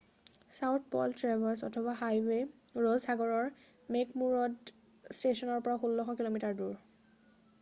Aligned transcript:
South 0.59 0.85
Pole 0.93 1.11
Traverse 1.17 1.67
অথবা 1.67 1.93
highway 1.99 2.37
Ross 2.85 3.03
সাগৰৰ 3.03 3.53
McMurdo 3.95 4.73
ষ্টেচনৰ 5.19 5.63
পৰা 5.69 5.77
1600 5.91 6.17
কিঃ 6.23 6.33
মিঃ 6.39 6.49
দূৰ। 6.63 6.73